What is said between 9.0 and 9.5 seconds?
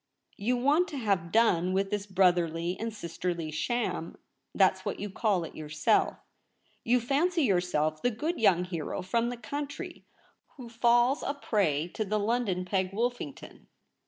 from the